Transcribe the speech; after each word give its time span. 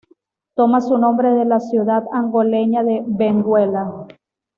Toma 0.55 0.81
su 0.81 0.97
nombre 0.97 1.29
de 1.29 1.45
la 1.45 1.59
ciudad 1.59 2.03
angoleña 2.11 2.81
de 2.83 3.03
Benguela. 3.05 4.07